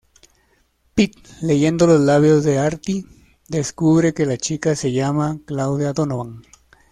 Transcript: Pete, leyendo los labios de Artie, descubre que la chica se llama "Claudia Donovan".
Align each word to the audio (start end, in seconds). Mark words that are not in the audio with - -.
Pete, 0.95 1.21
leyendo 1.43 1.85
los 1.85 2.01
labios 2.01 2.43
de 2.43 2.57
Artie, 2.57 3.05
descubre 3.49 4.15
que 4.15 4.25
la 4.25 4.35
chica 4.37 4.75
se 4.75 4.91
llama 4.93 5.37
"Claudia 5.45 5.93
Donovan". 5.93 6.41